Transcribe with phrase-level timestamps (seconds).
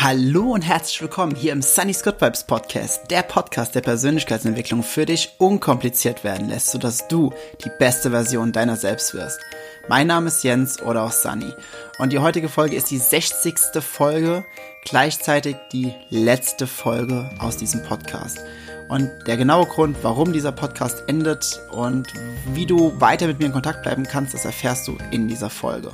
[0.00, 5.06] Hallo und herzlich willkommen hier im Sunny Scott Vibes Podcast, der Podcast der Persönlichkeitsentwicklung für
[5.06, 7.32] dich unkompliziert werden lässt, sodass du
[7.64, 9.40] die beste Version deiner selbst wirst.
[9.88, 11.52] Mein Name ist Jens oder auch Sunny
[11.98, 13.58] und die heutige Folge ist die 60.
[13.80, 14.44] Folge,
[14.84, 18.38] gleichzeitig die letzte Folge aus diesem Podcast.
[18.88, 22.06] Und der genaue Grund, warum dieser Podcast endet und
[22.54, 25.90] wie du weiter mit mir in Kontakt bleiben kannst, das erfährst du in dieser Folge.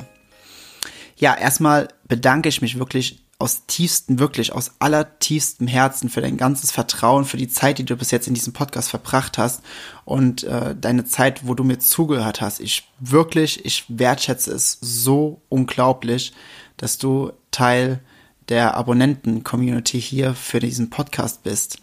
[1.16, 6.71] Ja, erstmal bedanke ich mich wirklich aus tiefstem, wirklich aus allertiefstem Herzen für dein ganzes
[6.71, 9.62] Vertrauen, für die Zeit, die du bis jetzt in diesem Podcast verbracht hast
[10.07, 12.61] und äh, deine Zeit, wo du mir zugehört hast.
[12.61, 16.32] Ich wirklich, ich wertschätze es so unglaublich,
[16.79, 18.00] dass du Teil
[18.48, 21.76] der Abonnenten-Community hier für diesen Podcast bist.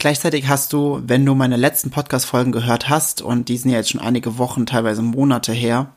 [0.00, 3.90] Gleichzeitig hast du, wenn du meine letzten Podcast-Folgen gehört hast, und die sind ja jetzt
[3.90, 5.92] schon einige Wochen, teilweise Monate her,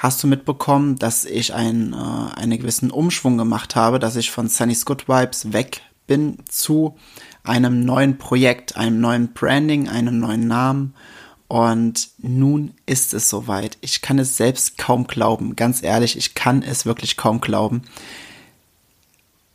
[0.00, 4.48] hast du mitbekommen, dass ich ein, äh, einen gewissen Umschwung gemacht habe, dass ich von
[4.48, 6.96] Sunny's Good Vibes weg bin zu
[7.44, 10.94] einem neuen Projekt, einem neuen Branding, einem neuen Namen.
[11.48, 13.76] Und nun ist es soweit.
[13.82, 15.54] Ich kann es selbst kaum glauben.
[15.54, 17.82] Ganz ehrlich, ich kann es wirklich kaum glauben.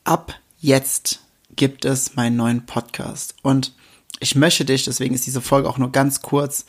[0.04, 1.22] Ab jetzt
[1.56, 3.34] gibt es meinen neuen Podcast.
[3.42, 3.74] Und
[4.20, 6.66] ich möchte dich, deswegen ist diese Folge auch nur ganz kurz,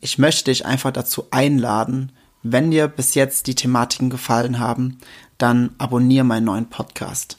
[0.00, 2.12] ich möchte dich einfach dazu einladen,
[2.52, 4.98] wenn dir bis jetzt die Thematiken gefallen haben,
[5.36, 7.38] dann abonniere meinen neuen Podcast.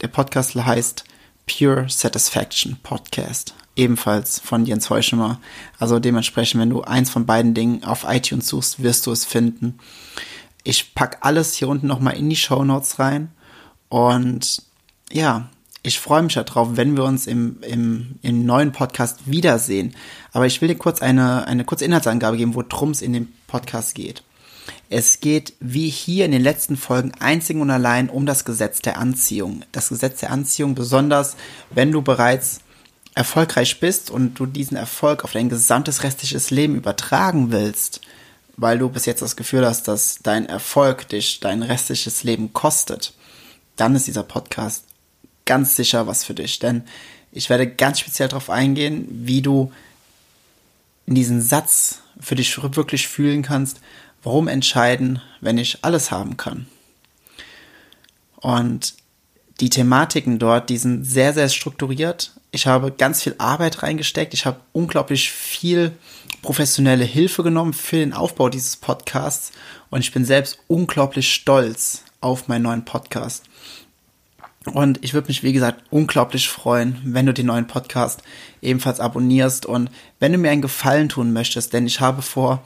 [0.00, 1.04] Der Podcast heißt
[1.46, 3.54] Pure Satisfaction Podcast.
[3.76, 5.40] Ebenfalls von Jens Heuschemer.
[5.78, 9.78] Also dementsprechend, wenn du eins von beiden Dingen auf iTunes suchst, wirst du es finden.
[10.64, 13.30] Ich pack alles hier unten nochmal in die Show Notes rein.
[13.88, 14.62] Und
[15.12, 15.50] ja,
[15.82, 19.94] ich freue mich darauf, wenn wir uns im, im, im neuen Podcast wiedersehen.
[20.32, 23.94] Aber ich will dir kurz eine, eine kurze Inhaltsangabe geben, worum es in dem Podcast
[23.94, 24.22] geht.
[24.88, 28.98] Es geht wie hier in den letzten Folgen einzig und allein um das Gesetz der
[28.98, 29.62] Anziehung.
[29.72, 31.36] Das Gesetz der Anziehung besonders,
[31.70, 32.60] wenn du bereits
[33.14, 38.02] erfolgreich bist und du diesen Erfolg auf dein gesamtes restliches Leben übertragen willst,
[38.56, 43.14] weil du bis jetzt das Gefühl hast, dass dein Erfolg dich dein restliches Leben kostet,
[43.76, 44.84] dann ist dieser Podcast
[45.46, 46.58] ganz sicher was für dich.
[46.58, 46.84] Denn
[47.32, 49.72] ich werde ganz speziell darauf eingehen, wie du
[51.06, 53.80] in diesen Satz für dich wirklich fühlen kannst,
[54.26, 56.66] Warum entscheiden, wenn ich alles haben kann?
[58.34, 58.94] Und
[59.60, 62.32] die Thematiken dort, die sind sehr, sehr strukturiert.
[62.50, 64.34] Ich habe ganz viel Arbeit reingesteckt.
[64.34, 65.92] Ich habe unglaublich viel
[66.42, 69.52] professionelle Hilfe genommen für den Aufbau dieses Podcasts.
[69.90, 73.44] Und ich bin selbst unglaublich stolz auf meinen neuen Podcast.
[74.64, 78.24] Und ich würde mich, wie gesagt, unglaublich freuen, wenn du den neuen Podcast
[78.60, 79.88] ebenfalls abonnierst und
[80.18, 82.64] wenn du mir einen Gefallen tun möchtest, denn ich habe vor,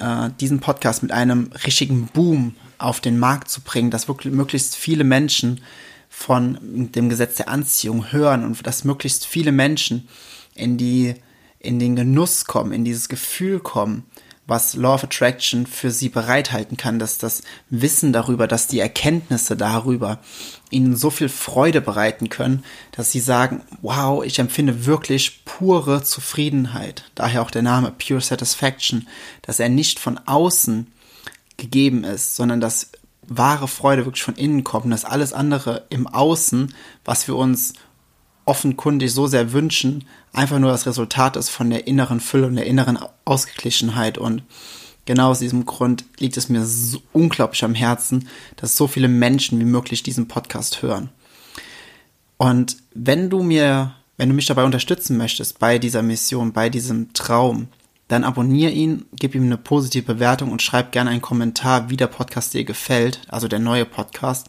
[0.00, 4.76] äh, diesen Podcast mit einem richtigen Boom auf den Markt zu bringen, dass wirklich möglichst
[4.76, 5.60] viele Menschen
[6.08, 10.08] von dem Gesetz der Anziehung hören und dass möglichst viele Menschen
[10.54, 11.14] in die
[11.60, 14.04] in den Genuss kommen, in dieses Gefühl kommen,
[14.48, 19.56] was Law of Attraction für sie bereithalten kann, dass das Wissen darüber, dass die Erkenntnisse
[19.56, 20.18] darüber
[20.70, 27.04] ihnen so viel Freude bereiten können, dass sie sagen, wow, ich empfinde wirklich pure Zufriedenheit.
[27.14, 29.06] Daher auch der Name Pure Satisfaction,
[29.42, 30.86] dass er nicht von außen
[31.58, 32.90] gegeben ist, sondern dass
[33.28, 37.74] wahre Freude wirklich von innen kommt, dass alles andere im Außen, was wir uns
[38.48, 42.66] offenkundig so sehr wünschen, einfach nur das Resultat ist von der inneren Fülle und der
[42.66, 44.16] inneren Ausgeglichenheit.
[44.16, 44.42] Und
[45.04, 48.26] genau aus diesem Grund liegt es mir so unglaublich am Herzen,
[48.56, 51.10] dass so viele Menschen wie möglich diesen Podcast hören.
[52.38, 57.12] Und wenn du mir, wenn du mich dabei unterstützen möchtest, bei dieser Mission, bei diesem
[57.12, 57.68] Traum,
[58.08, 62.06] dann abonniere ihn, gib ihm eine positive Bewertung und schreib gerne einen Kommentar, wie der
[62.06, 64.48] Podcast dir gefällt, also der neue Podcast.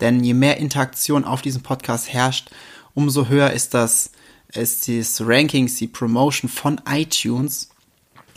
[0.00, 2.50] Denn je mehr Interaktion auf diesem Podcast herrscht,
[2.96, 4.10] umso höher ist das,
[4.52, 7.68] ist das Ranking, die Promotion von iTunes.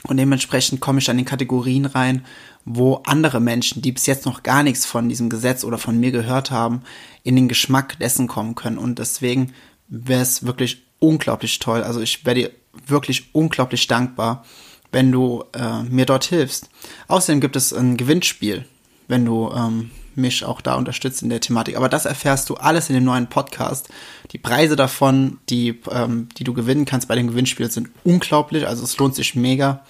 [0.03, 2.25] Und dementsprechend komme ich an den Kategorien rein,
[2.65, 6.11] wo andere Menschen, die bis jetzt noch gar nichts von diesem Gesetz oder von mir
[6.11, 6.81] gehört haben,
[7.23, 8.77] in den Geschmack dessen kommen können.
[8.77, 9.53] Und deswegen
[9.87, 11.81] wäre es wirklich unglaublich toll.
[11.81, 12.51] Also ich wäre dir
[12.85, 14.45] wirklich unglaublich dankbar,
[14.91, 16.69] wenn du äh, mir dort hilfst.
[17.07, 18.65] Außerdem gibt es ein Gewinnspiel,
[19.07, 21.77] wenn du ähm, mich auch da unterstützt in der Thematik.
[21.77, 23.89] Aber das erfährst du alles in dem neuen Podcast.
[24.31, 28.67] Die Preise davon, die, ähm, die du gewinnen kannst bei dem Gewinnspiel, sind unglaublich.
[28.67, 29.83] Also es lohnt sich mega.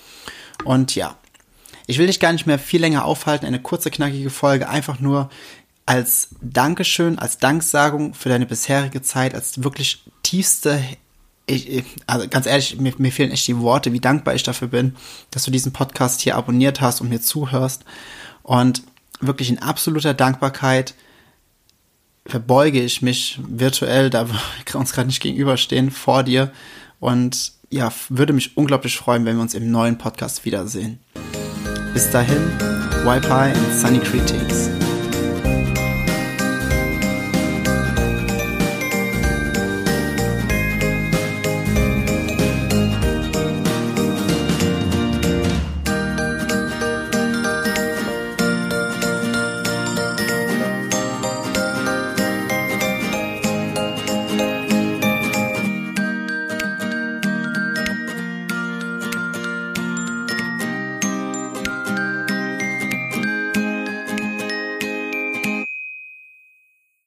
[0.63, 1.15] Und ja,
[1.87, 3.45] ich will dich gar nicht mehr viel länger aufhalten.
[3.45, 4.69] Eine kurze, knackige Folge.
[4.69, 5.29] Einfach nur
[5.85, 10.79] als Dankeschön, als Danksagung für deine bisherige Zeit, als wirklich tiefste
[11.49, 14.95] ich, also ganz ehrlich, mir, mir, fehlen echt die Worte, wie dankbar ich dafür bin,
[15.31, 17.85] dass du diesen Podcast hier abonniert hast und mir zuhörst.
[18.43, 18.83] Und
[19.19, 20.93] wirklich in absoluter Dankbarkeit
[22.25, 24.39] verbeuge ich mich virtuell, da wir
[24.79, 26.51] uns gerade nicht gegenüberstehen, vor dir
[26.99, 30.99] und ja, würde mich unglaublich freuen, wenn wir uns im neuen Podcast wiedersehen.
[31.93, 32.51] Bis dahin,
[33.03, 34.78] Wi-Fi and Sunny Critiques.